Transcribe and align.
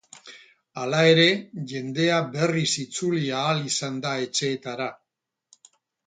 Hala 0.83 1.01
ere, 1.09 1.25
jendea 1.73 2.15
berriz 2.35 2.71
itzuli 2.87 3.27
ahal 3.41 3.61
izan 3.73 3.99
da 4.07 4.15
etxeetara. 4.29 4.89